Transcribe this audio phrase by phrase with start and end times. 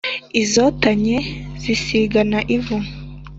[0.41, 1.17] Izotanye
[1.61, 2.77] zisigana ivu.